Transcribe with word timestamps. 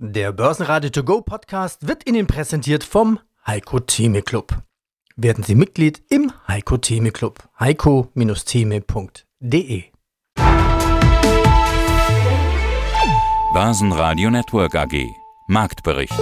Der 0.00 0.30
Börsenradio 0.30 0.90
To 0.90 1.02
Go 1.02 1.22
Podcast 1.22 1.88
wird 1.88 2.08
Ihnen 2.08 2.28
präsentiert 2.28 2.84
vom 2.84 3.18
Heiko 3.44 3.80
Theme 3.80 4.22
Club. 4.22 4.62
Werden 5.16 5.42
Sie 5.42 5.56
Mitglied 5.56 6.04
im 6.08 6.30
Heiko 6.46 6.76
Theme 6.76 7.10
Club. 7.10 7.42
heiko-theme.de 7.58 9.82
Börsenradio 13.52 14.30
Network 14.30 14.76
AG 14.76 15.04
Marktbericht 15.48 16.14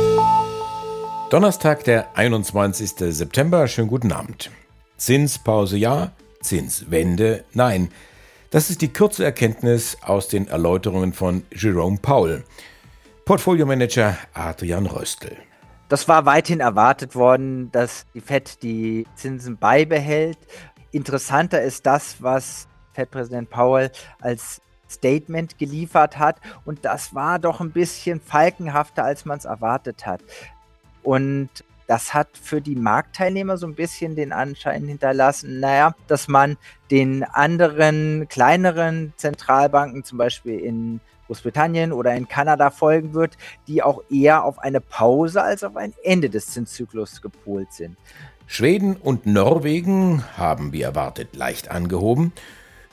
Donnerstag, 1.28 1.84
der 1.84 2.16
21. 2.16 2.92
September. 3.14 3.68
Schönen 3.68 3.88
guten 3.88 4.10
Abend. 4.10 4.50
Zinspause 4.96 5.76
ja, 5.76 6.12
Zinswende 6.40 7.44
nein. 7.52 7.90
Das 8.48 8.70
ist 8.70 8.80
die 8.80 8.90
kurze 8.90 9.26
Erkenntnis 9.26 9.98
aus 10.00 10.28
den 10.28 10.48
Erläuterungen 10.48 11.12
von 11.12 11.42
Jerome 11.54 11.98
Powell. 12.00 12.42
Portfoliomanager 13.26 14.16
Adrian 14.34 14.86
Röstel. 14.86 15.36
Das 15.88 16.06
war 16.06 16.26
weithin 16.26 16.60
erwartet 16.60 17.16
worden, 17.16 17.72
dass 17.72 18.06
die 18.14 18.20
Fed 18.20 18.62
die 18.62 19.04
Zinsen 19.16 19.56
beibehält. 19.56 20.38
Interessanter 20.92 21.60
ist 21.60 21.86
das, 21.86 22.22
was 22.22 22.68
Fed-Präsident 22.92 23.50
Powell 23.50 23.90
als 24.20 24.60
Statement 24.88 25.58
geliefert 25.58 26.18
hat. 26.18 26.40
Und 26.64 26.84
das 26.84 27.16
war 27.16 27.40
doch 27.40 27.60
ein 27.60 27.72
bisschen 27.72 28.20
falkenhafter, 28.20 29.02
als 29.02 29.24
man 29.24 29.38
es 29.38 29.44
erwartet 29.44 30.06
hat. 30.06 30.20
Und 31.02 31.50
das 31.88 32.14
hat 32.14 32.28
für 32.40 32.60
die 32.60 32.76
Marktteilnehmer 32.76 33.56
so 33.56 33.66
ein 33.66 33.74
bisschen 33.74 34.14
den 34.14 34.32
Anschein 34.32 34.86
hinterlassen, 34.86 35.58
naja, 35.58 35.96
dass 36.06 36.28
man 36.28 36.56
den 36.92 37.24
anderen 37.24 38.28
kleineren 38.28 39.14
Zentralbanken, 39.16 40.04
zum 40.04 40.16
Beispiel 40.16 40.60
in 40.60 41.00
Großbritannien 41.26 41.92
oder 41.92 42.14
in 42.14 42.28
Kanada 42.28 42.70
folgen 42.70 43.14
wird, 43.14 43.36
die 43.68 43.82
auch 43.82 44.02
eher 44.10 44.44
auf 44.44 44.58
eine 44.58 44.80
Pause 44.80 45.42
als 45.42 45.64
auf 45.64 45.76
ein 45.76 45.92
Ende 46.02 46.30
des 46.30 46.48
Zinszyklus 46.48 47.22
gepolt 47.22 47.72
sind. 47.72 47.96
Schweden 48.46 48.96
und 48.96 49.26
Norwegen 49.26 50.24
haben 50.36 50.72
wie 50.72 50.82
erwartet 50.82 51.34
leicht 51.34 51.70
angehoben, 51.70 52.32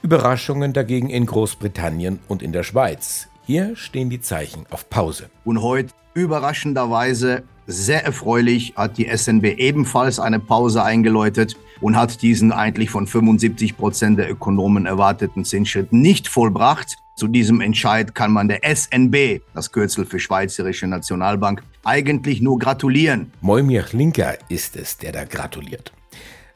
Überraschungen 0.02 0.73
dagegen 0.73 1.09
in 1.09 1.25
Großbritannien 1.25 2.20
und 2.28 2.42
in 2.42 2.52
der 2.52 2.64
Schweiz. 2.64 3.28
Hier 3.45 3.75
stehen 3.75 4.09
die 4.09 4.20
Zeichen 4.20 4.66
auf 4.70 4.90
Pause. 4.90 5.30
Und 5.45 5.62
heute 5.62 5.94
überraschenderweise 6.14 7.44
sehr 7.68 8.03
erfreulich 8.03 8.73
hat 8.75 8.97
die 8.97 9.08
SNB 9.16 9.45
ebenfalls 9.58 10.20
eine 10.20 10.40
Pause 10.40 10.84
eingeläutet 10.84 11.56
und 11.81 11.95
hat 11.95 12.22
diesen 12.22 12.52
eigentlich 12.52 12.90
von 12.90 13.08
75 13.08 13.78
Prozent 13.78 14.20
der 14.20 14.30
Ökonomen 14.30 14.86
erwarteten 14.86 15.45
Zinsschritt 15.45 15.94
nicht 15.94 16.28
vollbracht. 16.28 16.97
Zu 17.16 17.28
diesem 17.28 17.61
Entscheid 17.61 18.16
kann 18.16 18.31
man 18.31 18.47
der 18.47 18.61
SNB, 18.64 19.42
das 19.53 19.72
Kürzel 19.72 20.06
für 20.06 20.19
Schweizerische 20.19 20.88
Nationalbank, 20.88 21.61
eigentlich 21.83 22.42
nur 22.42 22.58
gratulieren. 22.58 23.31
Moimir 23.42 23.86
Linker 23.92 24.38
ist 24.50 24.75
es, 24.75 24.97
der 24.97 25.11
da 25.11 25.23
gratuliert. 25.25 25.94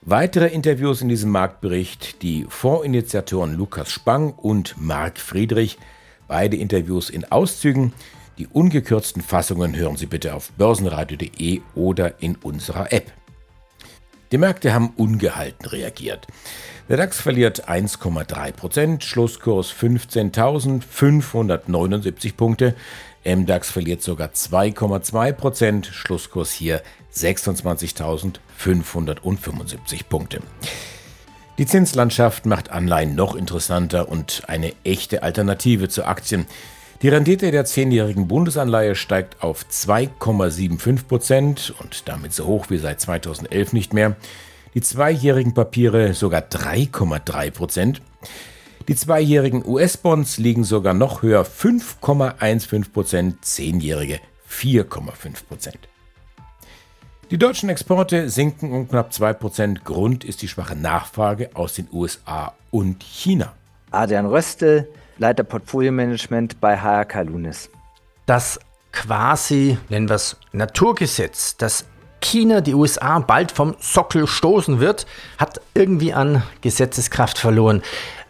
Weitere 0.02 0.48
Interviews 0.48 1.02
in 1.02 1.10
diesem 1.10 1.32
Marktbericht 1.32 2.22
die 2.24 2.46
Fondsinitiatoren 2.50 3.56
Lukas 3.56 3.92
Spang 3.92 4.32
und 4.32 4.76
Marc 4.80 5.20
Friedrich. 5.20 5.78
Beide 6.28 6.58
Interviews 6.58 7.10
in 7.10 7.26
Auszügen. 7.26 7.94
Die 8.38 8.48
ungekürzten 8.48 9.22
Fassungen 9.22 9.76
hören 9.76 9.98
Sie 9.98 10.06
bitte 10.06 10.34
auf 10.34 10.52
börsenradio.de 10.54 11.62
oder 11.76 12.22
in 12.22 12.36
unserer 12.36 12.92
App. 12.94 13.12
Die 14.32 14.38
Märkte 14.38 14.74
haben 14.74 14.94
ungehalten 14.98 15.66
reagiert. 15.68 16.28
Der 16.90 16.98
DAX 16.98 17.22
verliert 17.22 17.70
1,3% 17.70 19.02
Schlusskurs 19.02 19.74
15.579 19.74 22.36
Punkte. 22.36 22.76
MDAX 23.26 23.72
verliert 23.72 24.02
sogar 24.02 24.28
2,2% 24.30 25.92
Schlusskurs 25.92 26.52
hier 26.52 26.82
26.575 27.14 30.04
Punkte. 30.10 30.42
Die 31.58 31.66
Zinslandschaft 31.66 32.46
macht 32.46 32.70
Anleihen 32.70 33.16
noch 33.16 33.36
interessanter 33.36 34.10
und 34.10 34.44
eine 34.48 34.74
echte 34.84 35.24
Alternative 35.24 35.88
zu 35.90 36.06
Aktien. 36.06 36.46
Die 37.04 37.10
Rendite 37.10 37.52
der 37.52 37.64
zehnjährigen 37.66 38.28
Bundesanleihe 38.28 38.96
steigt 38.96 39.44
auf 39.44 39.66
2,75 39.70 41.06
Prozent 41.06 41.74
und 41.80 42.08
damit 42.08 42.34
so 42.34 42.48
hoch 42.48 42.72
wie 42.72 42.80
seit 42.80 43.00
2011 43.00 43.74
nicht 43.74 43.94
mehr. 43.94 44.16
Die 44.74 44.82
zweijährigen 44.82 45.54
Papiere 45.54 46.16
sogar 46.16 46.42
3,3 46.42 47.52
Prozent. 47.52 48.02
Die 48.88 48.96
zweijährigen 48.96 49.64
US-Bonds 49.64 50.40
liegen 50.40 50.64
sogar 50.64 50.96
noch 50.96 51.22
höher, 51.22 51.46
5,15 51.46 52.92
Prozent, 52.92 53.46
zehnjährige 53.46 54.20
4,5 54.50 55.46
Prozent. 55.48 55.80
Die 57.30 57.38
deutschen 57.38 57.70
Exporte 57.70 58.30
sinken 58.32 58.72
um 58.72 58.88
knapp 58.88 59.14
2 59.14 59.34
Prozent. 59.34 59.86
Grund 59.86 60.24
ist 60.24 60.42
die 60.42 60.48
schwache 60.48 60.76
Nachfrage 60.76 61.52
aus 61.54 61.76
den 61.76 61.90
USA 61.92 62.56
und 62.72 63.04
China. 63.04 63.54
Adrian 63.92 64.26
Röstel, 64.26 64.90
Leiter 65.18 65.44
Portfolio-Management 65.44 66.60
bei 66.60 66.78
HRK 66.78 67.24
Lunis. 67.24 67.70
Das 68.26 68.60
quasi, 68.92 69.78
nennen 69.90 70.10
wir 70.10 70.16
es 70.16 70.38
Naturgesetz, 70.52 71.58
dass 71.58 71.86
China 72.22 72.62
die 72.62 72.74
USA 72.74 73.20
bald 73.20 73.52
vom 73.52 73.76
Sockel 73.80 74.28
stoßen 74.28 74.80
wird, 74.80 75.06
hat 75.38 75.62
irgendwie 75.74 76.14
an 76.14 76.44
Gesetzeskraft 76.62 77.38
verloren. 77.38 77.82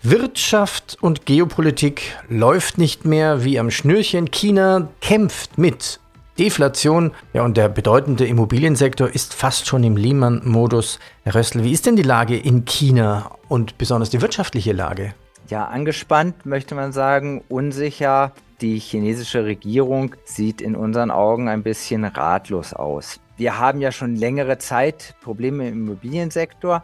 Wirtschaft 0.03 0.97
und 1.01 1.25
Geopolitik 1.25 2.15
läuft 2.29 2.77
nicht 2.77 3.05
mehr 3.05 3.43
wie 3.43 3.59
am 3.59 3.71
Schnürchen. 3.71 4.29
China 4.31 4.89
kämpft 5.01 5.57
mit 5.57 5.99
Deflation. 6.37 7.11
Ja, 7.33 7.43
und 7.43 7.57
der 7.57 7.69
bedeutende 7.69 8.25
Immobiliensektor 8.25 9.09
ist 9.09 9.33
fast 9.33 9.67
schon 9.67 9.83
im 9.83 9.97
Lehman-Modus. 9.97 10.99
Herr 11.23 11.35
Rössel, 11.35 11.63
wie 11.63 11.71
ist 11.71 11.85
denn 11.85 11.95
die 11.95 12.03
Lage 12.03 12.37
in 12.37 12.65
China 12.65 13.31
und 13.47 13.77
besonders 13.77 14.09
die 14.09 14.21
wirtschaftliche 14.21 14.73
Lage? 14.73 15.13
Ja, 15.49 15.65
angespannt 15.65 16.45
möchte 16.45 16.75
man 16.75 16.91
sagen, 16.91 17.41
unsicher. 17.47 18.33
Die 18.59 18.79
chinesische 18.79 19.45
Regierung 19.45 20.15
sieht 20.25 20.61
in 20.61 20.75
unseren 20.75 21.09
Augen 21.09 21.47
ein 21.47 21.63
bisschen 21.63 22.03
ratlos 22.03 22.73
aus. 22.73 23.19
Wir 23.37 23.59
haben 23.59 23.79
ja 23.79 23.91
schon 23.91 24.15
längere 24.15 24.57
Zeit 24.57 25.15
Probleme 25.21 25.69
im 25.69 25.85
Immobiliensektor. 25.85 26.83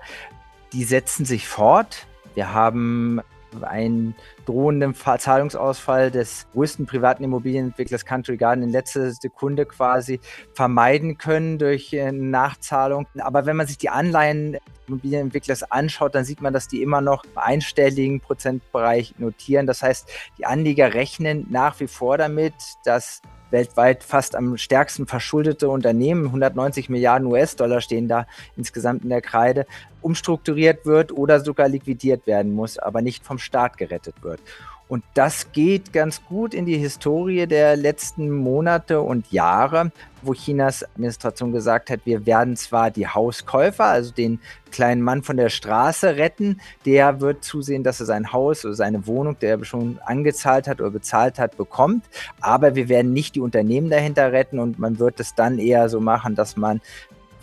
Die 0.72 0.84
setzen 0.84 1.26
sich 1.26 1.48
fort. 1.48 2.06
Wir 2.36 2.54
haben 2.54 3.22
einen 3.62 4.16
drohenden 4.46 4.96
Zahlungsausfall 4.96 6.12
des 6.12 6.48
größten 6.54 6.86
privaten 6.86 7.24
Immobilienentwicklers 7.24 8.06
Country 8.06 8.38
Garden 8.38 8.64
in 8.64 8.70
letzter 8.70 9.12
Sekunde 9.12 9.66
quasi 9.66 10.20
vermeiden 10.54 11.18
können 11.18 11.60
durch 11.60 11.94
äh, 11.94 12.12
Nachzahlung. 12.12 13.08
Aber 13.20 13.46
wenn 13.46 13.56
man 13.56 13.68
sich 13.68 13.78
die 13.78 13.90
Anleihen 13.90 14.58
Immobilienentwicklers 14.88 15.64
anschaut, 15.72 16.16
dann 16.16 16.26
sieht 16.26 16.42
man, 16.42 16.54
dass 16.54 16.68
die 16.68 16.82
immer 16.82 17.02
noch 17.02 17.24
im 17.24 17.38
einstelligen 17.38 18.20
Prozentbereich 18.20 19.16
notieren. 19.18 19.68
Das 19.68 19.82
heißt, 19.82 20.10
die 20.38 20.46
Anleger 20.46 20.94
rechnen 20.94 21.46
nach 21.50 21.80
wie 21.80 21.88
vor 21.88 22.18
damit, 22.18 22.54
dass 22.84 23.22
weltweit 23.54 24.04
fast 24.04 24.36
am 24.36 24.58
stärksten 24.58 25.08
verschuldete 25.08 25.70
Unternehmen, 25.70 26.26
190 26.26 26.90
Milliarden 26.90 27.28
US-Dollar 27.28 27.80
stehen 27.80 28.10
da 28.10 28.28
insgesamt 28.58 29.04
in 29.04 29.10
der 29.10 29.22
Kreide, 29.22 29.66
umstrukturiert 30.02 30.86
wird 30.86 31.14
oder 31.14 31.40
sogar 31.40 31.70
liquidiert 31.70 32.28
werden 32.28 32.54
muss, 32.54 32.78
aber 32.78 33.02
nicht 33.02 33.24
vom 33.24 33.38
Staat 33.38 33.78
gerettet 33.78 34.16
wird. 34.22 34.42
Und 34.88 35.04
das 35.14 35.52
geht 35.52 35.94
ganz 35.94 36.24
gut 36.26 36.54
in 36.54 36.66
die 36.66 36.78
Historie 36.78 37.48
der 37.48 37.76
letzten 37.76 38.30
Monate 38.30 39.02
und 39.02 39.32
Jahre, 39.32 39.92
wo 40.22 40.34
Chinas 40.34 40.84
Administration 40.84 41.52
gesagt 41.52 41.90
hat, 41.90 42.02
wir 42.06 42.26
werden 42.26 42.56
zwar 42.56 42.92
die 42.92 43.08
Hauskäufer, 43.08 43.86
also 43.86 44.14
den 44.14 44.40
kleinen 44.72 45.02
Mann 45.02 45.24
von 45.24 45.38
der 45.38 45.50
Straße 45.50 46.18
retten, 46.18 46.62
der 46.86 47.22
wird 47.22 47.44
zusehen, 47.44 47.84
dass 47.84 48.00
er 48.00 48.06
sein 48.06 48.32
Haus 48.34 48.66
oder 48.66 48.76
seine 48.76 49.08
Wohnung, 49.08 49.38
der 49.40 49.58
er 49.58 49.66
schon 49.66 50.00
angezahlt 50.06 50.68
hat 50.68 50.80
oder 50.82 50.92
bezahlt 50.92 51.40
hat, 51.40 51.58
bekommt, 51.58 52.06
aber 52.42 52.76
wir 52.76 52.90
werden 52.90 53.14
nicht 53.14 53.36
die 53.36 53.42
Unternehmen 53.42 53.90
dahinter 53.90 54.32
retten 54.32 54.60
und 54.60 54.80
man 54.80 55.00
wird 55.00 55.20
es 55.20 55.34
dann 55.34 55.60
eher 55.60 55.90
so 55.90 56.00
machen, 56.00 56.36
dass 56.36 56.58
man 56.58 56.82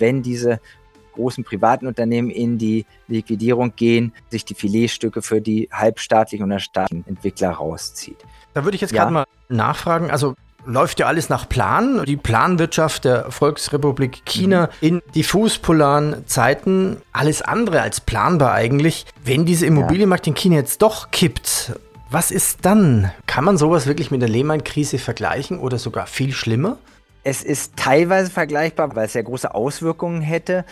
wenn 0.00 0.22
diese 0.22 0.60
großen 1.12 1.44
privaten 1.44 1.86
Unternehmen 1.86 2.30
in 2.30 2.58
die 2.58 2.86
Liquidierung 3.08 3.74
gehen, 3.76 4.12
sich 4.30 4.44
die 4.44 4.54
Filetstücke 4.54 5.22
für 5.22 5.40
die 5.40 5.68
halbstaatlichen 5.72 6.50
und 6.50 6.60
staatlichen 6.60 7.06
Entwickler 7.06 7.50
rauszieht. 7.50 8.18
Da 8.54 8.64
würde 8.64 8.74
ich 8.74 8.80
jetzt 8.80 8.92
ja. 8.92 9.02
gerade 9.02 9.12
mal 9.12 9.24
nachfragen, 9.48 10.10
also 10.10 10.34
läuft 10.66 11.00
ja 11.00 11.06
alles 11.06 11.28
nach 11.28 11.48
Plan. 11.48 12.04
Die 12.04 12.16
Planwirtschaft 12.16 13.04
der 13.04 13.30
Volksrepublik 13.30 14.24
China 14.24 14.68
mhm. 14.80 14.88
in 14.88 15.02
diffus 15.14 15.58
polaren 15.58 16.26
Zeiten, 16.26 16.98
alles 17.12 17.42
andere 17.42 17.80
als 17.82 18.00
planbar 18.00 18.52
eigentlich. 18.52 19.06
Wenn 19.24 19.46
dieser 19.46 19.66
Immobilienmarkt 19.66 20.26
in 20.26 20.34
China 20.34 20.56
jetzt 20.56 20.82
doch 20.82 21.10
kippt, 21.10 21.72
was 22.10 22.30
ist 22.30 22.64
dann? 22.64 23.10
Kann 23.26 23.44
man 23.44 23.56
sowas 23.56 23.86
wirklich 23.86 24.10
mit 24.10 24.20
der 24.20 24.28
Lehman-Krise 24.28 24.98
vergleichen 24.98 25.58
oder 25.58 25.78
sogar 25.78 26.06
viel 26.06 26.32
schlimmer? 26.32 26.76
Es 27.22 27.42
ist 27.42 27.76
teilweise 27.76 28.30
vergleichbar, 28.30 28.96
weil 28.96 29.06
es 29.06 29.12
sehr 29.12 29.22
große 29.22 29.54
Auswirkungen 29.54 30.22
hätte. 30.22 30.64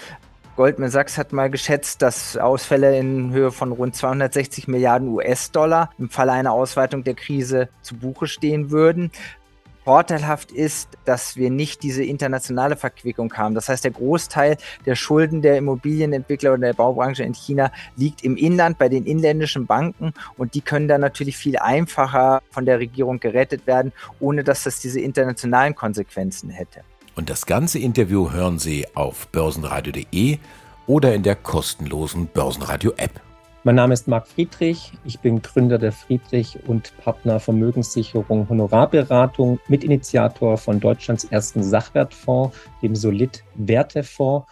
Goldman 0.58 0.90
Sachs 0.90 1.16
hat 1.18 1.32
mal 1.32 1.50
geschätzt, 1.50 2.02
dass 2.02 2.36
Ausfälle 2.36 2.98
in 2.98 3.32
Höhe 3.32 3.52
von 3.52 3.70
rund 3.70 3.94
260 3.94 4.66
Milliarden 4.66 5.06
US-Dollar 5.06 5.90
im 5.98 6.10
Falle 6.10 6.32
einer 6.32 6.50
Ausweitung 6.50 7.04
der 7.04 7.14
Krise 7.14 7.68
zu 7.80 7.94
Buche 7.94 8.26
stehen 8.26 8.72
würden. 8.72 9.12
Vorteilhaft 9.84 10.50
ist, 10.50 10.88
dass 11.04 11.36
wir 11.36 11.50
nicht 11.50 11.84
diese 11.84 12.02
internationale 12.02 12.74
Verquickung 12.74 13.32
haben. 13.34 13.54
Das 13.54 13.68
heißt, 13.68 13.84
der 13.84 13.92
Großteil 13.92 14.56
der 14.84 14.96
Schulden 14.96 15.42
der 15.42 15.58
Immobilienentwickler 15.58 16.54
oder 16.54 16.66
der 16.66 16.74
Baubranche 16.74 17.22
in 17.22 17.34
China 17.34 17.70
liegt 17.94 18.24
im 18.24 18.36
Inland 18.36 18.78
bei 18.78 18.88
den 18.88 19.06
inländischen 19.06 19.64
Banken 19.64 20.12
und 20.38 20.54
die 20.54 20.60
können 20.60 20.88
dann 20.88 21.02
natürlich 21.02 21.36
viel 21.36 21.56
einfacher 21.56 22.42
von 22.50 22.66
der 22.66 22.80
Regierung 22.80 23.20
gerettet 23.20 23.68
werden, 23.68 23.92
ohne 24.18 24.42
dass 24.42 24.64
das 24.64 24.80
diese 24.80 25.00
internationalen 25.00 25.76
Konsequenzen 25.76 26.50
hätte. 26.50 26.82
Und 27.18 27.30
das 27.30 27.46
ganze 27.46 27.80
Interview 27.80 28.30
hören 28.30 28.60
Sie 28.60 28.86
auf 28.94 29.26
börsenradio.de 29.32 30.38
oder 30.86 31.16
in 31.16 31.24
der 31.24 31.34
kostenlosen 31.34 32.28
Börsenradio-App. 32.28 33.20
Mein 33.64 33.74
Name 33.74 33.92
ist 33.94 34.06
Marc 34.06 34.28
Friedrich. 34.28 34.92
Ich 35.04 35.18
bin 35.18 35.42
Gründer 35.42 35.78
der 35.78 35.90
Friedrich 35.90 36.60
und 36.68 36.96
Partner 36.98 37.40
Vermögenssicherung 37.40 38.48
Honorarberatung, 38.48 39.58
Mitinitiator 39.66 40.58
von 40.58 40.78
Deutschlands 40.78 41.24
ersten 41.24 41.64
Sachwertfonds, 41.64 42.56
dem 42.82 42.94
Solid 42.94 43.42
Wertefonds. 43.56 44.46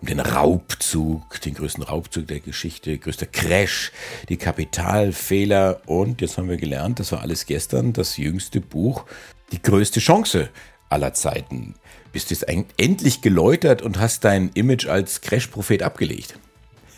Um 0.00 0.06
den 0.06 0.20
Raubzug, 0.20 1.40
den 1.40 1.54
größten 1.54 1.82
Raubzug 1.82 2.28
der 2.28 2.38
Geschichte, 2.38 2.98
größter 2.98 3.26
Crash, 3.26 3.90
die 4.28 4.36
Kapitalfehler 4.36 5.80
und 5.86 6.20
jetzt 6.20 6.38
haben 6.38 6.48
wir 6.48 6.56
gelernt, 6.56 7.00
das 7.00 7.10
war 7.10 7.20
alles 7.20 7.46
gestern, 7.46 7.92
das 7.92 8.16
jüngste 8.16 8.60
Buch, 8.60 9.06
die 9.50 9.60
größte 9.60 9.98
Chance 9.98 10.50
aller 10.88 11.14
Zeiten. 11.14 11.74
Bist 12.12 12.30
du 12.30 12.34
jetzt 12.34 12.46
endlich 12.78 13.22
geläutert 13.22 13.82
und 13.82 13.98
hast 13.98 14.24
dein 14.24 14.50
Image 14.54 14.86
als 14.86 15.20
Crash-Prophet 15.22 15.82
abgelegt? 15.82 16.34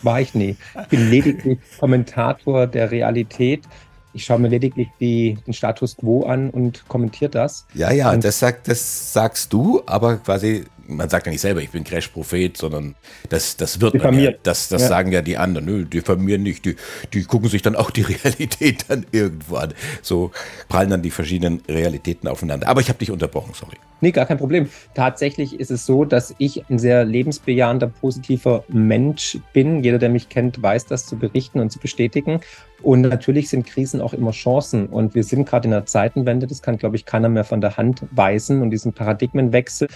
war 0.04 0.20
ich 0.20 0.34
nie. 0.34 0.56
Ich 0.82 0.88
bin 0.88 1.10
lediglich 1.10 1.58
Kommentator 1.78 2.66
der 2.66 2.90
Realität. 2.90 3.64
Ich 4.12 4.24
schaue 4.24 4.38
mir 4.38 4.48
lediglich 4.48 4.88
die, 5.00 5.38
den 5.46 5.54
Status 5.54 5.96
quo 5.96 6.22
an 6.24 6.50
und 6.50 6.86
kommentiere 6.86 7.30
das. 7.30 7.66
Ja, 7.74 7.90
ja, 7.90 8.16
das, 8.16 8.38
sagt, 8.38 8.68
das 8.68 9.12
sagst 9.12 9.52
du, 9.52 9.82
aber 9.86 10.18
quasi 10.18 10.64
man 10.86 11.08
sagt 11.08 11.26
ja 11.26 11.32
nicht 11.32 11.40
selber, 11.40 11.60
ich 11.60 11.70
bin 11.70 11.84
Crash-Prophet, 11.84 12.56
sondern 12.56 12.94
das, 13.28 13.56
das 13.56 13.80
wird 13.80 14.02
man 14.02 14.18
ja, 14.18 14.32
das, 14.42 14.68
das 14.68 14.82
ja. 14.82 14.88
sagen 14.88 15.12
ja 15.12 15.22
die 15.22 15.36
anderen. 15.36 15.66
Nö, 15.66 15.84
diffamieren 15.84 16.42
nicht, 16.42 16.64
die, 16.64 16.76
die 17.12 17.24
gucken 17.24 17.48
sich 17.48 17.62
dann 17.62 17.76
auch 17.76 17.90
die 17.90 18.02
Realität 18.24 18.86
dann 18.88 19.06
irgendwo 19.12 19.56
an. 19.56 19.74
So 20.02 20.30
prallen 20.68 20.90
dann 20.90 21.02
die 21.02 21.10
verschiedenen 21.10 21.62
Realitäten 21.68 22.28
aufeinander. 22.28 22.68
Aber 22.68 22.80
ich 22.80 22.88
habe 22.88 22.98
dich 22.98 23.10
unterbrochen, 23.10 23.52
sorry. 23.54 23.76
Nee, 24.00 24.12
gar 24.12 24.26
kein 24.26 24.38
Problem. 24.38 24.68
Tatsächlich 24.94 25.58
ist 25.58 25.70
es 25.70 25.86
so, 25.86 26.04
dass 26.04 26.34
ich 26.36 26.68
ein 26.68 26.78
sehr 26.78 27.04
lebensbejahender, 27.04 27.86
positiver 27.86 28.64
Mensch 28.68 29.38
bin. 29.54 29.82
Jeder, 29.82 29.98
der 29.98 30.10
mich 30.10 30.28
kennt, 30.28 30.60
weiß 30.60 30.86
das 30.86 31.06
zu 31.06 31.16
berichten 31.16 31.60
und 31.60 31.70
zu 31.70 31.78
bestätigen. 31.78 32.40
Und 32.82 33.00
natürlich 33.00 33.48
sind 33.48 33.66
Krisen 33.66 34.02
auch 34.02 34.12
immer 34.12 34.32
Chancen. 34.32 34.86
Und 34.86 35.14
wir 35.14 35.24
sind 35.24 35.48
gerade 35.48 35.68
in 35.68 35.72
einer 35.72 35.86
Zeitenwende, 35.86 36.46
das 36.46 36.60
kann, 36.60 36.76
glaube 36.76 36.96
ich, 36.96 37.06
keiner 37.06 37.30
mehr 37.30 37.44
von 37.44 37.62
der 37.62 37.78
Hand 37.78 38.02
weisen. 38.10 38.60
Und 38.60 38.72
diesen 38.72 38.92
Paradigmenwechsel 38.92 39.88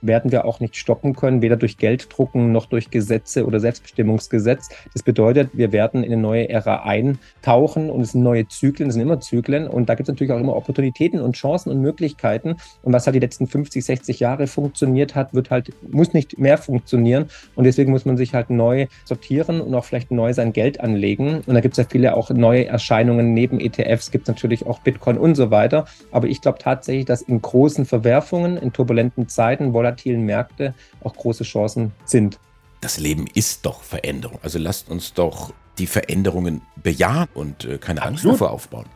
werden 0.00 0.32
wir 0.32 0.44
auch 0.44 0.60
nicht 0.60 0.76
stoppen 0.76 1.14
können, 1.14 1.42
weder 1.42 1.56
durch 1.56 1.78
Gelddrucken 1.78 2.52
noch 2.52 2.66
durch 2.66 2.90
Gesetze 2.90 3.46
oder 3.46 3.60
Selbstbestimmungsgesetz. 3.60 4.68
Das 4.92 5.02
bedeutet, 5.02 5.50
wir 5.52 5.72
werden 5.72 6.04
in 6.04 6.12
eine 6.12 6.20
neue 6.20 6.48
Ära 6.48 6.84
eintauchen 6.84 7.90
und 7.90 8.02
es 8.02 8.12
sind 8.12 8.22
neue 8.22 8.48
Zyklen, 8.48 8.88
es 8.88 8.94
sind 8.94 9.02
immer 9.02 9.20
Zyklen 9.20 9.68
und 9.68 9.88
da 9.88 9.94
gibt 9.94 10.08
es 10.08 10.12
natürlich 10.12 10.32
auch 10.32 10.40
immer 10.40 10.56
Opportunitäten 10.56 11.20
und 11.20 11.36
Chancen 11.36 11.70
und 11.70 11.80
Möglichkeiten. 11.80 12.56
Und 12.82 12.92
was 12.92 13.06
halt 13.06 13.16
die 13.16 13.20
letzten 13.20 13.46
50, 13.46 13.84
60 13.84 14.20
Jahre 14.20 14.46
funktioniert 14.46 15.14
hat, 15.14 15.34
wird 15.34 15.50
halt, 15.50 15.70
muss 15.90 16.12
nicht 16.12 16.38
mehr 16.38 16.58
funktionieren 16.58 17.26
und 17.54 17.64
deswegen 17.64 17.90
muss 17.90 18.04
man 18.04 18.16
sich 18.16 18.34
halt 18.34 18.50
neu 18.50 18.86
sortieren 19.04 19.60
und 19.60 19.74
auch 19.74 19.84
vielleicht 19.84 20.10
neu 20.10 20.32
sein 20.32 20.52
Geld 20.52 20.80
anlegen. 20.80 21.42
Und 21.46 21.54
da 21.54 21.60
gibt 21.60 21.78
es 21.78 21.84
ja 21.84 21.88
viele 21.90 22.16
auch 22.16 22.30
neue 22.30 22.66
Erscheinungen. 22.66 23.34
Neben 23.34 23.60
ETFs 23.60 24.10
gibt 24.10 24.28
es 24.28 24.34
natürlich 24.34 24.66
auch 24.66 24.80
Bitcoin 24.80 25.18
und 25.18 25.34
so 25.34 25.50
weiter. 25.50 25.86
Aber 26.10 26.28
ich 26.28 26.40
glaube 26.40 26.58
tatsächlich, 26.58 27.06
dass 27.06 27.22
in 27.22 27.40
großen 27.40 27.84
Verwerfungen, 27.84 28.56
in 28.56 28.72
turbulenten 28.72 29.28
Zeiten, 29.28 29.72
volatilen 29.88 30.24
Märkte 30.24 30.74
auch 31.02 31.14
große 31.14 31.44
Chancen 31.44 31.92
sind. 32.04 32.38
Das 32.80 32.98
Leben 32.98 33.26
ist 33.34 33.66
doch 33.66 33.82
Veränderung. 33.82 34.38
Also 34.42 34.58
lasst 34.58 34.90
uns 34.90 35.14
doch 35.14 35.52
die 35.78 35.86
Veränderungen 35.86 36.62
bejahen 36.76 37.28
und 37.34 37.64
äh, 37.64 37.78
keine 37.78 38.02
Angst 38.02 38.24
davor 38.24 38.50
aufbauen. 38.50 38.86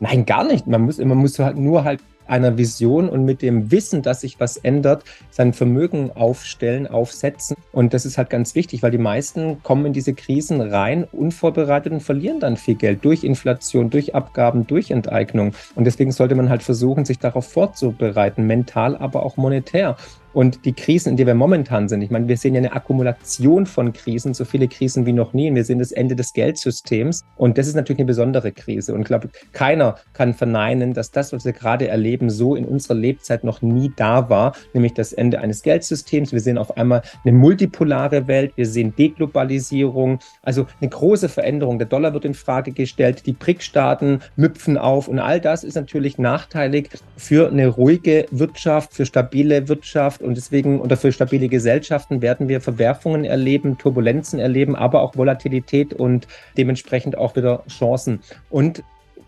Nein, 0.00 0.26
gar 0.26 0.44
nicht. 0.44 0.66
Man 0.66 0.82
muss, 0.82 0.98
man 0.98 1.16
muss 1.16 1.38
halt 1.38 1.56
nur 1.56 1.84
halt 1.84 2.00
einer 2.26 2.56
Vision 2.56 3.08
und 3.08 3.24
mit 3.24 3.42
dem 3.42 3.70
Wissen, 3.70 4.02
dass 4.02 4.22
sich 4.22 4.40
was 4.40 4.56
ändert, 4.56 5.04
sein 5.30 5.52
Vermögen 5.52 6.10
aufstellen, 6.14 6.86
aufsetzen. 6.86 7.56
Und 7.72 7.92
das 7.92 8.06
ist 8.06 8.18
halt 8.18 8.30
ganz 8.30 8.54
wichtig, 8.54 8.82
weil 8.82 8.90
die 8.90 8.98
meisten 8.98 9.62
kommen 9.62 9.86
in 9.86 9.92
diese 9.92 10.14
Krisen 10.14 10.60
rein, 10.60 11.04
unvorbereitet 11.04 11.92
und 11.92 12.02
verlieren 12.02 12.40
dann 12.40 12.56
viel 12.56 12.76
Geld 12.76 13.04
durch 13.04 13.24
Inflation, 13.24 13.90
durch 13.90 14.14
Abgaben, 14.14 14.66
durch 14.66 14.90
Enteignung. 14.90 15.54
Und 15.74 15.84
deswegen 15.84 16.12
sollte 16.12 16.34
man 16.34 16.48
halt 16.48 16.62
versuchen, 16.62 17.04
sich 17.04 17.18
darauf 17.18 17.50
vorzubereiten, 17.50 18.46
mental, 18.46 18.96
aber 18.96 19.24
auch 19.24 19.36
monetär. 19.36 19.96
Und 20.34 20.64
die 20.64 20.72
Krisen, 20.72 21.10
in 21.10 21.16
denen 21.16 21.28
wir 21.28 21.34
momentan 21.34 21.88
sind, 21.88 22.02
ich 22.02 22.10
meine, 22.10 22.26
wir 22.26 22.36
sehen 22.36 22.54
ja 22.54 22.58
eine 22.58 22.72
Akkumulation 22.72 23.66
von 23.66 23.92
Krisen, 23.92 24.34
so 24.34 24.44
viele 24.44 24.66
Krisen 24.66 25.06
wie 25.06 25.12
noch 25.12 25.32
nie. 25.32 25.48
Und 25.48 25.54
wir 25.54 25.64
sehen 25.64 25.78
das 25.78 25.92
Ende 25.92 26.16
des 26.16 26.32
Geldsystems. 26.32 27.24
Und 27.36 27.56
das 27.56 27.68
ist 27.68 27.76
natürlich 27.76 28.00
eine 28.00 28.06
besondere 28.06 28.50
Krise. 28.50 28.94
Und 28.94 29.02
ich 29.02 29.06
glaube, 29.06 29.30
keiner 29.52 29.96
kann 30.12 30.34
verneinen, 30.34 30.92
dass 30.92 31.12
das, 31.12 31.32
was 31.32 31.44
wir 31.44 31.52
gerade 31.52 31.86
erleben, 31.86 32.30
so 32.30 32.56
in 32.56 32.64
unserer 32.64 32.96
Lebzeit 32.96 33.44
noch 33.44 33.62
nie 33.62 33.92
da 33.94 34.28
war, 34.28 34.56
nämlich 34.72 34.94
das 34.94 35.12
Ende 35.12 35.38
eines 35.38 35.62
Geldsystems. 35.62 36.32
Wir 36.32 36.40
sehen 36.40 36.58
auf 36.58 36.76
einmal 36.76 37.02
eine 37.24 37.32
multipolare 37.32 38.26
Welt. 38.26 38.52
Wir 38.56 38.66
sehen 38.66 38.92
Deglobalisierung. 38.96 40.18
Also 40.42 40.66
eine 40.80 40.90
große 40.90 41.28
Veränderung. 41.28 41.78
Der 41.78 41.86
Dollar 41.86 42.12
wird 42.12 42.24
in 42.24 42.34
Frage 42.34 42.72
gestellt. 42.72 43.24
Die 43.26 43.32
BRIC-Staaten 43.32 44.18
müpfen 44.34 44.78
auf. 44.78 45.06
Und 45.06 45.20
all 45.20 45.40
das 45.40 45.62
ist 45.62 45.76
natürlich 45.76 46.18
nachteilig 46.18 46.88
für 47.16 47.48
eine 47.48 47.68
ruhige 47.68 48.26
Wirtschaft, 48.32 48.94
für 48.94 49.06
stabile 49.06 49.68
Wirtschaft 49.68 50.23
und 50.24 50.36
deswegen 50.36 50.80
unter 50.80 50.96
für 50.96 51.12
stabile 51.12 51.48
Gesellschaften 51.48 52.22
werden 52.22 52.48
wir 52.48 52.60
Verwerfungen 52.60 53.24
erleben, 53.24 53.78
Turbulenzen 53.78 54.38
erleben, 54.38 54.74
aber 54.76 55.02
auch 55.02 55.16
Volatilität 55.16 55.94
und 55.94 56.26
dementsprechend 56.56 57.16
auch 57.16 57.36
wieder 57.36 57.64
Chancen. 57.68 58.20
Und 58.50 58.82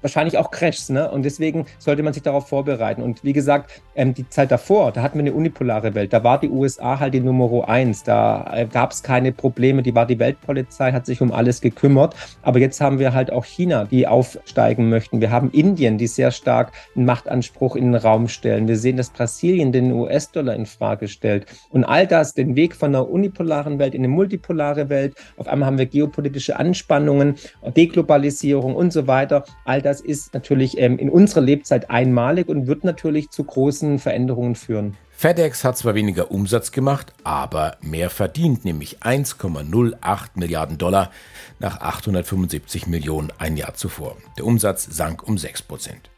wahrscheinlich 0.06 0.38
auch 0.38 0.52
Crashs. 0.52 0.88
Ne? 0.88 1.10
Und 1.10 1.24
deswegen 1.24 1.66
sollte 1.78 2.02
man 2.02 2.12
sich 2.12 2.22
darauf 2.22 2.48
vorbereiten. 2.48 3.02
Und 3.02 3.24
wie 3.24 3.32
gesagt, 3.32 3.82
ähm, 3.96 4.14
die 4.14 4.28
Zeit 4.28 4.52
davor, 4.52 4.92
da 4.92 5.02
hatten 5.02 5.18
wir 5.18 5.24
eine 5.24 5.32
unipolare 5.32 5.94
Welt. 5.94 6.12
Da 6.12 6.22
war 6.22 6.38
die 6.38 6.48
USA 6.48 7.00
halt 7.00 7.12
die 7.14 7.20
Nummer 7.20 7.68
eins. 7.68 8.04
Da 8.04 8.48
äh, 8.54 8.66
gab 8.66 8.92
es 8.92 9.02
keine 9.02 9.32
Probleme. 9.32 9.82
Die 9.82 9.94
war 9.94 10.06
die 10.06 10.18
Weltpolizei, 10.18 10.92
hat 10.92 11.06
sich 11.06 11.20
um 11.20 11.32
alles 11.32 11.60
gekümmert. 11.60 12.14
Aber 12.42 12.60
jetzt 12.60 12.80
haben 12.80 12.98
wir 12.98 13.14
halt 13.14 13.32
auch 13.32 13.44
China, 13.44 13.84
die 13.84 14.06
aufsteigen 14.06 14.88
möchten. 14.88 15.20
Wir 15.20 15.30
haben 15.30 15.50
Indien, 15.50 15.98
die 15.98 16.06
sehr 16.06 16.30
stark 16.30 16.72
einen 16.94 17.04
Machtanspruch 17.04 17.74
in 17.74 17.92
den 17.92 17.94
Raum 17.96 18.28
stellen. 18.28 18.68
Wir 18.68 18.76
sehen, 18.76 18.96
dass 18.96 19.10
Brasilien 19.10 19.72
den 19.72 19.92
US-Dollar 19.92 20.54
in 20.54 20.66
Frage 20.66 21.08
stellt. 21.08 21.46
Und 21.70 21.84
all 21.84 22.06
das, 22.06 22.34
den 22.34 22.54
Weg 22.54 22.76
von 22.76 22.94
einer 22.94 23.08
unipolaren 23.08 23.78
Welt 23.80 23.94
in 23.94 24.02
eine 24.02 24.08
multipolare 24.08 24.88
Welt. 24.88 25.14
Auf 25.36 25.48
einmal 25.48 25.66
haben 25.66 25.78
wir 25.78 25.86
geopolitische 25.86 26.56
Anspannungen, 26.56 27.34
Deglobalisierung 27.76 28.76
und 28.76 28.92
so 28.92 29.08
weiter. 29.08 29.44
All 29.64 29.82
das 29.82 29.95
ist 30.00 30.34
natürlich 30.34 30.78
ähm, 30.78 30.98
in 30.98 31.10
unserer 31.10 31.40
Lebzeit 31.40 31.90
einmalig 31.90 32.48
und 32.48 32.66
wird 32.66 32.84
natürlich 32.84 33.30
zu 33.30 33.44
großen 33.44 33.98
Veränderungen 33.98 34.54
führen. 34.54 34.96
FedEx 35.10 35.64
hat 35.64 35.78
zwar 35.78 35.94
weniger 35.94 36.30
Umsatz 36.30 36.72
gemacht, 36.72 37.12
aber 37.24 37.78
mehr 37.80 38.10
verdient, 38.10 38.64
nämlich 38.64 38.98
1,08 39.00 40.28
Milliarden 40.34 40.76
Dollar 40.76 41.10
nach 41.58 41.80
875 41.80 42.86
Millionen 42.86 43.32
ein 43.38 43.56
Jahr 43.56 43.74
zuvor. 43.74 44.16
Der 44.36 44.44
Umsatz 44.44 44.86
sank 44.90 45.26
um 45.26 45.38
6 45.38 45.62
Prozent. 45.62 46.10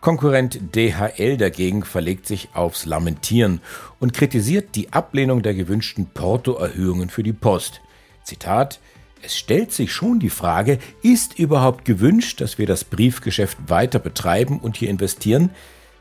Konkurrent 0.00 0.76
DHL 0.76 1.36
dagegen 1.38 1.84
verlegt 1.84 2.26
sich 2.26 2.50
aufs 2.54 2.86
Lamentieren 2.86 3.60
und 3.98 4.12
kritisiert 4.12 4.74
die 4.76 4.92
Ablehnung 4.92 5.42
der 5.42 5.54
gewünschten 5.54 6.06
Portoerhöhungen 6.06 7.08
für 7.08 7.22
die 7.22 7.32
Post. 7.32 7.80
Zitat 8.22 8.78
es 9.22 9.36
stellt 9.36 9.72
sich 9.72 9.92
schon 9.92 10.18
die 10.18 10.30
Frage, 10.30 10.78
ist 11.02 11.38
überhaupt 11.38 11.84
gewünscht, 11.84 12.40
dass 12.40 12.58
wir 12.58 12.66
das 12.66 12.84
Briefgeschäft 12.84 13.58
weiter 13.68 13.98
betreiben 13.98 14.58
und 14.60 14.76
hier 14.76 14.90
investieren? 14.90 15.50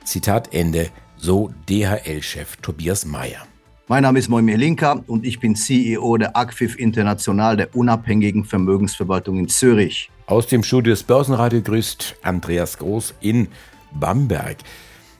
Zitat 0.03 0.53
Ende, 0.53 0.89
so 1.17 1.51
DHL-Chef 1.69 2.57
Tobias 2.57 3.05
Mayer. 3.05 3.45
Mein 3.87 4.03
Name 4.03 4.19
ist 4.19 4.27
Moimir 4.29 4.57
Linka 4.57 5.03
und 5.07 5.25
ich 5.25 5.39
bin 5.39 5.55
CEO 5.55 6.17
der 6.17 6.35
ACFIF 6.35 6.77
International, 6.77 7.55
der 7.55 7.75
unabhängigen 7.75 8.43
Vermögensverwaltung 8.43 9.39
in 9.39 9.47
Zürich. 9.47 10.09
Aus 10.25 10.47
dem 10.47 10.63
Studio 10.63 10.91
des 10.91 11.03
Börsenradio 11.03 11.61
grüßt 11.61 12.17
Andreas 12.21 12.77
Groß 12.77 13.13
in 13.21 13.47
Bamberg. 13.93 14.57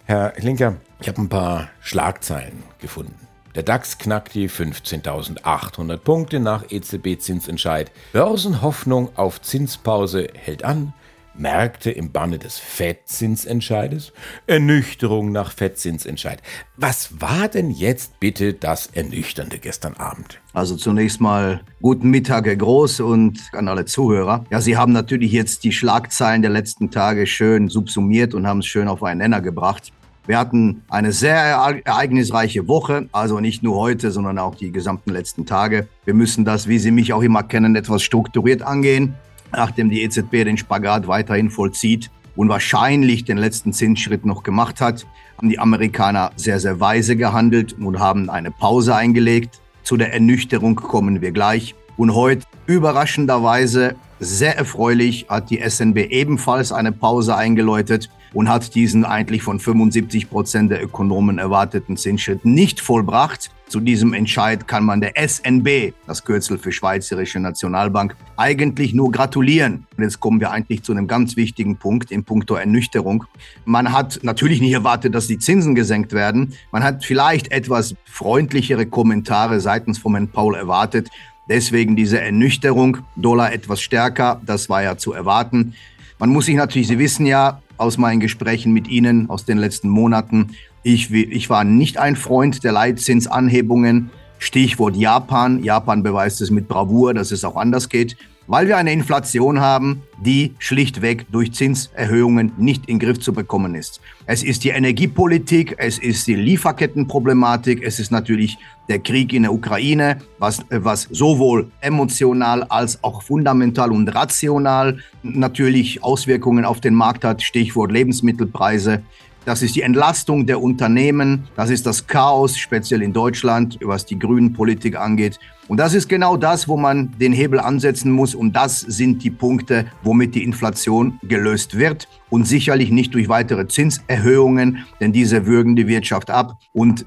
Herr 0.06 0.34
Linker, 0.38 0.77
ich 1.00 1.08
habe 1.08 1.22
ein 1.22 1.30
paar 1.30 1.70
Schlagzeilen 1.82 2.63
gefunden. 2.80 3.26
Der 3.58 3.64
DAX 3.64 3.98
knackt 3.98 4.36
die 4.36 4.52
15.800 4.52 5.98
Punkte 5.98 6.40
nach 6.40 6.66
EZB-Zinsentscheid. 6.70 7.92
Börsenhoffnung 8.14 9.18
auf 9.18 9.42
Zinspause 9.42 10.28
hält 10.36 10.64
an. 10.64 10.94
Märkte 11.34 11.90
im 11.90 12.12
Banne 12.12 12.38
des 12.38 12.60
FED-Zinsentscheides. 12.60 14.14
Ernüchterung 14.46 15.32
nach 15.32 15.52
FED-Zinsentscheid. 15.52 16.44
Was 16.76 17.20
war 17.20 17.48
denn 17.48 17.72
jetzt 17.72 18.20
bitte 18.20 18.54
das 18.54 18.92
Ernüchternde 18.94 19.58
gestern 19.58 19.96
Abend? 19.96 20.40
Also 20.54 20.76
zunächst 20.76 21.20
mal 21.20 21.62
guten 21.82 22.12
Mittag, 22.12 22.46
Herr 22.46 22.58
Groß, 22.58 23.00
und 23.00 23.40
an 23.54 23.68
alle 23.68 23.86
Zuhörer. 23.86 24.46
Ja, 24.52 24.62
Sie 24.62 24.78
haben 24.78 24.94
natürlich 24.94 25.32
jetzt 25.32 25.64
die 25.64 25.72
Schlagzeilen 25.72 26.44
der 26.44 26.52
letzten 26.52 26.92
Tage 26.92 27.26
schön 27.26 27.70
subsumiert 27.70 28.36
und 28.36 28.46
haben 28.46 28.60
es 28.60 28.68
schön 28.68 28.88
auf 28.88 29.02
einen 29.02 29.18
Nenner 29.18 29.42
gebracht. 29.42 29.92
Wir 30.27 30.38
hatten 30.38 30.84
eine 30.89 31.13
sehr 31.13 31.36
ereignisreiche 31.36 32.67
Woche, 32.67 33.07
also 33.13 33.39
nicht 33.39 33.63
nur 33.63 33.77
heute, 33.77 34.12
sondern 34.12 34.38
auch 34.39 34.55
die 34.55 34.74
gesamten 34.74 35.12
letzten 35.12 35.46
Tage. 35.46 35.88
Wir 36.03 36.13
müssen 36.13 36.43
das, 36.43 36.67
wie 36.67 36.79
Sie 36.79 36.91
mich 36.91 37.13
auch 37.13 37.22
immer 37.22 37.43
kennen, 37.43 37.77
etwas 37.77 38.03
strukturiert 38.03 38.62
angehen, 38.62 39.15
nachdem 39.53 39.89
die 39.89 40.03
EZB 40.03 40.43
den 40.43 40.57
Spagat 40.57 41.07
weiterhin 41.07 41.50
vollzieht 41.50 42.12
und 42.36 42.50
wahrscheinlich 42.50 43.24
den 43.24 43.38
letzten 43.38 43.72
Zinsschritt 43.72 44.25
noch 44.25 44.43
gemacht 44.43 44.81
hat, 44.81 45.07
haben 45.38 45.48
die 45.48 45.60
Amerikaner 45.60 46.31
sehr, 46.36 46.60
sehr 46.60 46.81
weise 46.81 47.15
gehandelt 47.15 47.77
und 47.79 48.00
haben 48.00 48.29
eine 48.29 48.51
Pause 48.51 48.96
eingelegt. 48.96 49.62
Zu 49.84 49.96
der 49.96 50.13
Ernüchterung 50.13 50.75
kommen 50.75 51.22
wir 51.22 51.31
gleich. 51.31 51.74
Und 51.96 52.13
heute 52.13 52.46
überraschenderweise 52.65 53.96
sehr 54.19 54.57
erfreulich 54.57 55.27
hat 55.29 55.50
die 55.50 55.62
SNB 55.67 55.98
ebenfalls 56.10 56.74
eine 56.74 56.91
Pause 56.91 57.38
eingeläutet 57.38 58.10
und 58.38 58.50
hat 58.50 58.75
diesen 58.75 59.03
eigentlich 59.03 59.41
von 59.41 59.60
75 59.60 60.29
Prozent 60.29 60.70
der 60.70 60.84
Ökonomen 60.84 61.39
erwarteten 61.39 61.98
Zinsschritt 61.98 62.46
nicht 62.46 62.79
vollbracht. 62.79 63.50
Zu 63.67 63.79
diesem 63.79 64.13
Entscheid 64.13 64.67
kann 64.67 64.86
man 64.86 65.01
der 65.01 65.13
SNB, 65.17 65.94
das 66.06 66.24
Kürzel 66.24 66.60
für 66.60 66.72
Schweizerische 66.72 67.39
Nationalbank, 67.39 68.15
eigentlich 68.36 68.94
nur 68.94 69.12
gratulieren. 69.12 69.88
Und 69.98 70.03
jetzt 70.03 70.20
kommen 70.20 70.39
wir 70.39 70.51
eigentlich 70.51 70.84
zu 70.84 70.91
einem 70.91 71.08
ganz 71.08 71.36
wichtigen 71.36 71.77
Punkt 71.77 72.12
in 72.12 72.25
puncto 72.25 72.53
Ernüchterung. 72.53 73.24
Man 73.65 73.91
hat 73.91 74.20
natürlich 74.22 74.62
nicht 74.62 74.74
erwartet, 74.74 75.15
dass 75.15 75.25
die 75.25 75.39
Zinsen 75.39 75.74
gesenkt 75.74 76.13
werden. 76.13 76.53
Man 76.72 76.84
hat 76.84 77.03
vielleicht 77.03 77.51
etwas 77.51 77.96
freundlichere 78.06 78.86
Kommentare 78.86 79.60
seitens 79.62 79.98
von 79.98 80.13
Herrn 80.13 80.27
Paul 80.27 80.53
erwartet. 80.53 81.10
Deswegen 81.50 81.96
diese 81.96 82.22
Ernüchterung, 82.22 83.00
Dollar 83.15 83.51
etwas 83.51 83.82
stärker, 83.82 84.39
das 84.46 84.70
war 84.70 84.84
ja 84.84 84.96
zu 84.96 85.13
erwarten. 85.13 85.74
Man 86.20 86.30
muss 86.30 86.46
sich 86.48 86.56
natürlich, 86.56 86.88
Sie 86.88 87.00
wissen 87.00 87.26
ja 87.26 87.62
aus 87.78 87.98
meinen 87.98 88.20
Gesprächen 88.20 88.74
mit 88.74 88.88
Ihnen 88.88 89.30
aus 89.30 89.46
den 89.46 89.58
letzten 89.58 89.90
Monaten, 89.90 90.52
ich, 90.84 91.12
ich 91.12 91.50
war 91.50 91.64
nicht 91.64 91.98
ein 91.98 92.16
Freund 92.16 92.64
der 92.64 92.72
Leitzinsanhebungen. 92.72 94.10
Stichwort 94.39 94.96
Japan. 94.96 95.63
Japan 95.63 96.03
beweist 96.03 96.41
es 96.41 96.51
mit 96.51 96.67
Bravour, 96.67 97.13
dass 97.13 97.32
es 97.32 97.44
auch 97.44 97.56
anders 97.56 97.89
geht 97.89 98.17
weil 98.48 98.67
wir 98.67 98.77
eine 98.77 98.94
Inflation 98.94 99.60
haben, 99.60 100.03
die 100.20 100.56
schlichtweg 100.58 101.27
durch 101.32 101.51
Zinserhöhungen 101.51 102.53
nicht 102.58 102.88
in 102.88 102.98
den 102.98 103.08
Griff 103.08 103.20
zu 103.20 103.34
bekommen 103.34 103.75
ist. 103.75 104.01
Es 104.25 104.41
ist 104.41 104.63
die 104.63 104.70
Energiepolitik, 104.70 105.75
es 105.77 106.00
ist 106.00 106.25
die 106.27 106.36
Lieferkettenproblematik, 106.36 107.84
es 107.84 108.00
ist 108.00 108.12
natürlich 108.12 108.58
der 108.88 109.00
Krieg 109.00 109.34
in 109.34 109.44
der 109.44 109.53
Ukraine, 109.53 110.20
was, 110.39 110.65
was 110.70 111.03
sowohl 111.12 111.70
emotional 111.82 112.63
als 112.63 113.03
auch 113.03 113.22
fundamental 113.22 113.91
und 113.91 114.08
rational 114.08 114.98
natürlich 115.24 116.03
Auswirkungen 116.03 116.63
auf 116.63 116.79
den 116.79 116.96
Markt 116.96 117.25
hat, 117.25 117.44
Stichwort 117.44 117.91
Lebensmittelpreise. 117.91 119.03
Das 119.48 119.62
ist 119.62 119.77
die 119.77 119.82
Entlastung 119.82 120.46
der 120.46 120.62
Unternehmen. 120.62 121.48
Das 121.56 121.70
ist 121.70 121.86
das 121.86 122.06
Chaos, 122.06 122.58
speziell 122.58 123.01
in 123.01 123.13
Deutschland, 123.13 123.80
was 123.82 124.06
die 124.06 124.20
grünen 124.20 124.51
Politik 124.51 124.98
angeht. 124.98 125.39
Und 125.70 125.77
das 125.77 125.94
ist 125.94 126.10
genau 126.10 126.36
das, 126.36 126.68
wo 126.68 126.75
man 126.75 127.18
den 127.18 127.32
Hebel 127.32 127.62
ansetzen 127.62 128.12
muss. 128.12 128.36
Und 128.36 128.58
das 128.58 128.82
sind 128.82 129.24
die 129.24 129.32
Punkte, 129.32 129.86
womit 130.04 130.36
die 130.36 130.44
Inflation 130.44 131.18
gelöst 131.24 131.77
wird. 131.77 132.10
Und 132.30 132.46
sicherlich 132.46 132.92
nicht 132.92 133.13
durch 133.13 133.30
weitere 133.30 133.66
Zinserhöhungen, 133.70 134.86
denn 135.00 135.13
diese 135.13 135.46
würgen 135.46 135.77
die 135.77 135.88
Wirtschaft 135.88 136.30
ab. 136.30 136.60
Und 136.74 137.06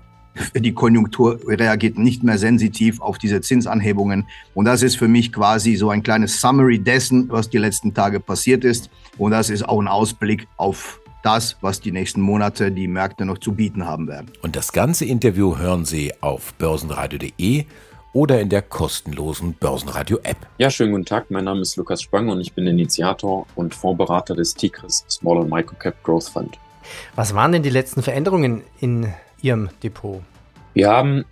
die 0.54 0.72
Konjunktur 0.72 1.40
reagiert 1.46 1.98
nicht 1.98 2.22
mehr 2.22 2.38
sensitiv 2.38 3.02
auf 3.02 3.18
diese 3.18 3.42
Zinsanhebungen. 3.42 4.26
Und 4.54 4.64
das 4.64 4.82
ist 4.82 4.96
für 4.96 5.08
mich 5.08 5.30
quasi 5.30 5.76
so 5.76 5.90
ein 5.90 6.02
kleines 6.02 6.40
Summary 6.40 6.78
dessen, 6.78 7.28
was 7.28 7.50
die 7.50 7.58
letzten 7.58 7.92
Tage 7.92 8.18
passiert 8.18 8.64
ist. 8.64 8.88
Und 9.18 9.32
das 9.32 9.50
ist 9.50 9.68
auch 9.68 9.78
ein 9.78 9.88
Ausblick 9.88 10.48
auf 10.56 10.99
das, 11.22 11.56
was 11.60 11.80
die 11.80 11.92
nächsten 11.92 12.20
Monate 12.20 12.72
die 12.72 12.88
Märkte 12.88 13.24
noch 13.24 13.38
zu 13.38 13.52
bieten 13.52 13.86
haben 13.86 14.08
werden. 14.08 14.30
Und 14.42 14.56
das 14.56 14.72
ganze 14.72 15.04
Interview 15.04 15.58
hören 15.58 15.84
Sie 15.84 16.12
auf 16.20 16.54
börsenradio.de 16.54 17.66
oder 18.12 18.40
in 18.40 18.48
der 18.48 18.62
kostenlosen 18.62 19.54
Börsenradio-App. 19.54 20.36
Ja, 20.58 20.70
schönen 20.70 20.92
guten 20.92 21.04
Tag. 21.04 21.30
Mein 21.30 21.44
Name 21.44 21.60
ist 21.60 21.76
Lukas 21.76 22.02
Sprang 22.02 22.28
und 22.28 22.40
ich 22.40 22.52
bin 22.52 22.66
Initiator 22.66 23.46
und 23.54 23.74
Fondsberater 23.74 24.34
des 24.34 24.54
Tigris 24.54 25.04
Small 25.08 25.38
and 25.38 25.50
Microcap 25.50 26.02
Growth 26.02 26.28
Fund. 26.28 26.58
Was 27.14 27.34
waren 27.34 27.52
denn 27.52 27.62
die 27.62 27.70
letzten 27.70 28.02
Veränderungen 28.02 28.62
in 28.80 29.12
Ihrem 29.42 29.68
Depot? 29.82 30.22
Wir 30.74 30.90
haben 30.90 31.24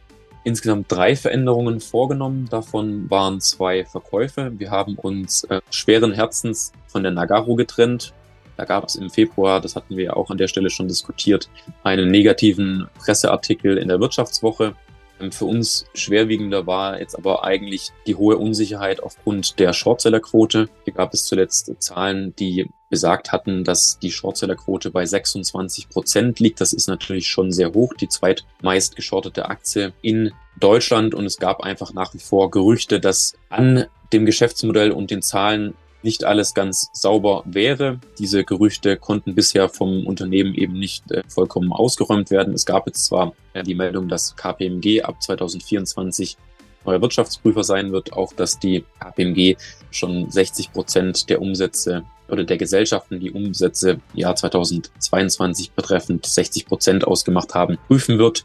insgesamt 0.44 0.90
drei 0.90 1.16
Veränderungen 1.16 1.80
vorgenommen. 1.80 2.48
Davon 2.50 3.10
waren 3.10 3.40
zwei 3.40 3.84
Verkäufe. 3.84 4.52
Wir 4.56 4.70
haben 4.70 4.94
uns 4.94 5.44
äh, 5.44 5.60
schweren 5.70 6.12
Herzens 6.12 6.72
von 6.86 7.02
der 7.02 7.12
Nagaro 7.12 7.56
getrennt 7.56 8.14
da 8.58 8.64
gab 8.64 8.84
es 8.84 8.96
im 8.96 9.08
Februar, 9.08 9.60
das 9.60 9.76
hatten 9.76 9.96
wir 9.96 10.04
ja 10.04 10.12
auch 10.14 10.30
an 10.30 10.36
der 10.36 10.48
Stelle 10.48 10.68
schon 10.68 10.88
diskutiert, 10.88 11.48
einen 11.84 12.10
negativen 12.10 12.88
Presseartikel 12.98 13.78
in 13.78 13.86
der 13.86 14.00
Wirtschaftswoche. 14.00 14.74
Ähm, 15.20 15.30
für 15.30 15.44
uns 15.44 15.86
schwerwiegender 15.94 16.66
war 16.66 16.98
jetzt 16.98 17.16
aber 17.16 17.44
eigentlich 17.44 17.92
die 18.08 18.16
hohe 18.16 18.36
Unsicherheit 18.36 19.00
aufgrund 19.00 19.60
der 19.60 19.72
Shortsellerquote. 19.72 20.68
Hier 20.84 20.92
gab 20.92 21.14
es 21.14 21.24
zuletzt 21.24 21.72
Zahlen, 21.78 22.34
die 22.34 22.68
besagt 22.90 23.30
hatten, 23.30 23.62
dass 23.62 24.00
die 24.00 24.10
Shortsellerquote 24.10 24.90
bei 24.90 25.06
26 25.06 25.88
Prozent 25.88 26.40
liegt. 26.40 26.60
Das 26.60 26.72
ist 26.72 26.88
natürlich 26.88 27.28
schon 27.28 27.52
sehr 27.52 27.72
hoch, 27.74 27.94
die 27.94 28.08
zweitmeist 28.08 28.96
geschortete 28.96 29.48
Aktie 29.48 29.92
in 30.02 30.32
Deutschland. 30.58 31.14
Und 31.14 31.26
es 31.26 31.36
gab 31.36 31.60
einfach 31.60 31.92
nach 31.92 32.12
wie 32.12 32.18
vor 32.18 32.50
Gerüchte, 32.50 32.98
dass 32.98 33.34
an 33.50 33.86
dem 34.12 34.26
Geschäftsmodell 34.26 34.90
und 34.90 35.12
den 35.12 35.22
Zahlen 35.22 35.74
nicht 36.02 36.24
alles 36.24 36.54
ganz 36.54 36.90
sauber 36.92 37.42
wäre. 37.44 37.98
Diese 38.18 38.44
Gerüchte 38.44 38.96
konnten 38.96 39.34
bisher 39.34 39.68
vom 39.68 40.06
Unternehmen 40.06 40.54
eben 40.54 40.78
nicht 40.78 41.10
äh, 41.10 41.22
vollkommen 41.28 41.72
ausgeräumt 41.72 42.30
werden. 42.30 42.54
Es 42.54 42.66
gab 42.66 42.86
jetzt 42.86 43.04
zwar 43.04 43.32
äh, 43.52 43.62
die 43.62 43.74
Meldung, 43.74 44.08
dass 44.08 44.36
KPMG 44.36 45.02
ab 45.02 45.22
2024 45.22 46.36
neuer 46.84 47.02
Wirtschaftsprüfer 47.02 47.64
sein 47.64 47.92
wird, 47.92 48.12
auch 48.12 48.32
dass 48.32 48.58
die 48.58 48.84
KPMG 49.00 49.56
schon 49.90 50.30
60 50.30 50.72
Prozent 50.72 51.28
der 51.28 51.42
Umsätze 51.42 52.04
oder 52.28 52.44
der 52.44 52.58
Gesellschaften, 52.58 53.20
die 53.20 53.30
Umsätze 53.30 54.00
Jahr 54.14 54.36
2022 54.36 55.72
betreffend 55.72 56.26
60 56.26 56.66
Prozent 56.66 57.06
ausgemacht 57.06 57.54
haben, 57.54 57.78
prüfen 57.86 58.18
wird. 58.18 58.44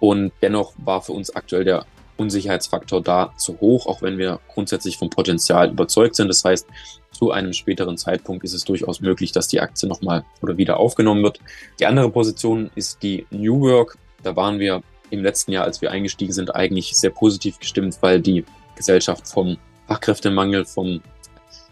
Und 0.00 0.32
dennoch 0.42 0.72
war 0.78 1.02
für 1.02 1.12
uns 1.12 1.34
aktuell 1.34 1.64
der 1.64 1.86
Unsicherheitsfaktor 2.20 3.02
da 3.02 3.32
zu 3.36 3.58
hoch, 3.60 3.86
auch 3.86 4.02
wenn 4.02 4.18
wir 4.18 4.40
grundsätzlich 4.48 4.98
vom 4.98 5.08
Potenzial 5.08 5.70
überzeugt 5.70 6.14
sind. 6.14 6.28
Das 6.28 6.44
heißt, 6.44 6.66
zu 7.10 7.30
einem 7.30 7.54
späteren 7.54 7.96
Zeitpunkt 7.96 8.44
ist 8.44 8.52
es 8.52 8.64
durchaus 8.64 9.00
möglich, 9.00 9.32
dass 9.32 9.48
die 9.48 9.60
Aktie 9.60 9.88
nochmal 9.88 10.24
oder 10.42 10.58
wieder 10.58 10.78
aufgenommen 10.78 11.22
wird. 11.22 11.40
Die 11.80 11.86
andere 11.86 12.10
Position 12.10 12.70
ist 12.74 13.02
die 13.02 13.26
New 13.30 13.62
Work. 13.62 13.96
Da 14.22 14.36
waren 14.36 14.58
wir 14.58 14.82
im 15.08 15.22
letzten 15.22 15.52
Jahr, 15.52 15.64
als 15.64 15.80
wir 15.80 15.90
eingestiegen 15.90 16.32
sind, 16.32 16.54
eigentlich 16.54 16.94
sehr 16.94 17.10
positiv 17.10 17.58
gestimmt, 17.58 17.96
weil 18.02 18.20
die 18.20 18.44
Gesellschaft 18.76 19.26
vom 19.26 19.56
Fachkräftemangel, 19.88 20.66
vom 20.66 21.00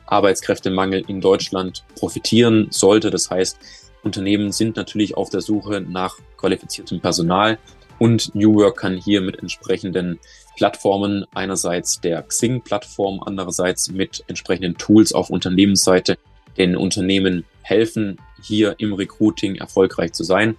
Arbeitskräftemangel 0.06 1.04
in 1.08 1.20
Deutschland 1.20 1.84
profitieren 1.94 2.68
sollte. 2.70 3.10
Das 3.10 3.30
heißt, 3.30 3.58
Unternehmen 4.02 4.52
sind 4.52 4.76
natürlich 4.76 5.16
auf 5.16 5.28
der 5.28 5.42
Suche 5.42 5.82
nach 5.82 6.16
qualifiziertem 6.38 7.00
Personal. 7.00 7.58
Und 7.98 8.34
New 8.34 8.54
Work 8.54 8.78
kann 8.78 8.96
hier 8.96 9.20
mit 9.20 9.38
entsprechenden 9.40 10.18
Plattformen, 10.56 11.24
einerseits 11.34 12.00
der 12.00 12.22
Xing-Plattform, 12.22 13.22
andererseits 13.24 13.90
mit 13.90 14.24
entsprechenden 14.28 14.76
Tools 14.76 15.12
auf 15.12 15.30
Unternehmensseite 15.30 16.18
den 16.56 16.76
Unternehmen 16.76 17.44
helfen, 17.62 18.18
hier 18.42 18.76
im 18.78 18.92
Recruiting 18.92 19.56
erfolgreich 19.56 20.12
zu 20.12 20.24
sein. 20.24 20.56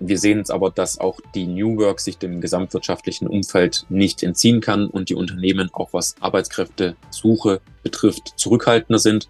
Wir 0.00 0.18
sehen 0.18 0.38
jetzt 0.38 0.50
aber, 0.50 0.70
dass 0.70 0.98
auch 0.98 1.20
die 1.34 1.46
New 1.46 1.76
Work 1.78 2.00
sich 2.00 2.18
dem 2.18 2.40
gesamtwirtschaftlichen 2.40 3.28
Umfeld 3.28 3.86
nicht 3.88 4.22
entziehen 4.22 4.60
kann 4.60 4.86
und 4.88 5.08
die 5.08 5.14
Unternehmen, 5.14 5.70
auch 5.72 5.92
was 5.92 6.16
Arbeitskräftesuche 6.20 7.60
betrifft, 7.82 8.32
zurückhaltender 8.36 8.98
sind 8.98 9.28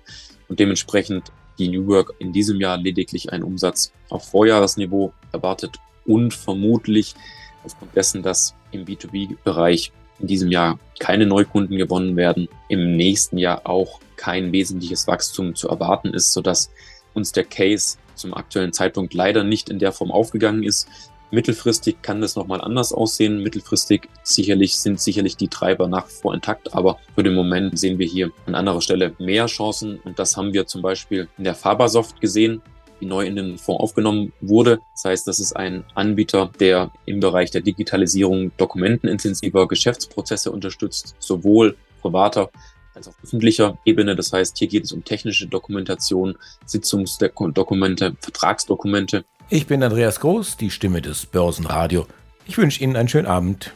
und 0.49 0.61
dementsprechend 0.61 1.31
die 1.59 1.69
New 1.69 1.87
Work 1.87 2.15
in 2.19 2.33
diesem 2.33 2.61
Jahr 2.61 2.79
lediglich 2.79 3.33
einen 3.33 3.45
Umsatz 3.45 3.93
auf 4.09 4.31
Vorjahresniveau 4.31 5.13
erwartet 5.33 5.79
und 6.07 6.35
vermutlich 6.35 7.15
aufgrund 7.65 7.95
dessen, 7.97 8.23
dass 8.23 8.55
im 8.73 8.85
B2B-Bereich 8.85 9.93
in 10.21 10.27
diesem 10.27 10.51
Jahr 10.51 10.79
keine 10.99 11.27
Neukunden 11.27 11.77
gewonnen 11.77 12.17
werden, 12.17 12.49
im 12.69 12.97
nächsten 12.97 13.39
Jahr 13.39 13.63
auch 13.65 14.01
kein 14.17 14.53
wesentliches 14.53 15.07
Wachstum 15.07 15.55
zu 15.55 15.69
erwarten 15.69 16.15
ist, 16.15 16.33
sodass 16.33 16.71
uns 17.15 17.33
der 17.33 17.45
Case 17.45 17.99
zum 18.15 18.35
aktuellen 18.35 18.73
Zeitpunkt 18.73 19.15
leider 19.15 19.45
nicht 19.45 19.69
in 19.69 19.79
der 19.79 19.93
Form 19.93 20.11
aufgegangen 20.11 20.63
ist. 20.63 20.89
Mittelfristig 21.31 22.01
kann 22.01 22.21
das 22.21 22.37
nochmal 22.37 22.61
anders 22.61 22.93
aussehen. 22.93 23.43
Mittelfristig 23.43 24.09
sicherlich 24.23 24.77
sind 24.77 25.01
sicherlich 25.01 25.37
die 25.37 25.49
Treiber 25.49 25.89
nach 25.89 26.07
wie 26.09 26.13
vor 26.13 26.35
intakt, 26.35 26.75
aber 26.75 26.99
für 27.17 27.25
den 27.25 27.35
Moment 27.35 27.77
sehen 27.77 27.99
wir 27.99 28.07
hier 28.07 28.31
an 28.47 28.55
anderer 28.55 28.81
Stelle 28.81 29.15
mehr 29.19 29.47
Chancen 29.47 29.99
und 30.05 30.19
das 30.19 30.37
haben 30.37 30.53
wir 30.53 30.67
zum 30.67 30.83
Beispiel 30.83 31.29
in 31.37 31.45
der 31.45 31.57
Fabersoft 31.57 32.21
gesehen 32.21 32.63
die 33.01 33.07
neu 33.07 33.27
in 33.27 33.37
den 33.37 33.59
Fonds 33.59 33.81
aufgenommen 33.81 34.33
wurde. 34.41 34.81
Das 34.93 35.05
heißt, 35.05 35.27
das 35.29 35.41
ist 35.41 35.55
ein 35.57 35.85
Anbieter, 35.95 36.51
der 36.61 36.91
im 37.07 37.21
Bereich 37.21 37.51
der 37.51 37.61
Digitalisierung 37.61 38.53
dokumentenintensiver 38.57 39.69
Geschäftsprozesse 39.69 40.51
unterstützt, 40.51 41.17
sowohl 41.19 41.77
privater 42.01 42.51
als 42.95 43.09
auf 43.09 43.15
öffentlicher 43.23 43.79
Ebene. 43.85 44.17
Das 44.17 44.33
heißt, 44.33 44.59
hier 44.59 44.69
geht 44.69 44.85
es 44.85 44.93
um 44.93 45.05
technische 45.05 45.47
Dokumentation, 45.47 46.37
Sitzungsdokumente, 46.65 48.17
Vertragsdokumente. 48.21 49.25
Ich 49.51 49.67
bin 49.67 49.83
Andreas 49.83 50.21
Groß, 50.21 50.57
die 50.57 50.71
Stimme 50.71 51.03
des 51.03 51.27
Börsenradio. 51.27 52.07
Ich 52.47 52.59
wünsche 52.59 52.83
Ihnen 52.83 52.97
einen 52.97 53.09
schönen 53.09 53.27
Abend. 53.27 53.73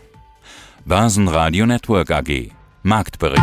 Börsenradio 0.85 1.67
Network 1.67 2.11
AG. 2.11 2.51
Marktbericht. 2.83 3.43